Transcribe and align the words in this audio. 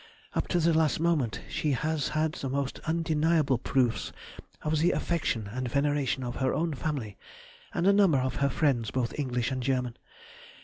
Up 0.33 0.47
to 0.47 0.59
the 0.59 0.73
last 0.73 0.99
moment 0.99 1.41
she 1.47 1.73
has 1.73 2.07
had 2.17 2.31
the 2.31 2.49
most 2.49 2.79
undeniable 2.87 3.59
proofs 3.59 4.11
of 4.63 4.79
the 4.79 4.93
affection 4.93 5.45
and 5.53 5.69
veneration 5.69 6.23
of 6.23 6.37
her 6.37 6.55
own 6.55 6.73
family 6.73 7.19
and 7.71 7.85
a 7.85 7.93
number 7.93 8.17
of 8.17 8.33
friends, 8.51 8.89
both 8.89 9.13
English 9.19 9.51
and 9.51 9.61
German. 9.61 9.95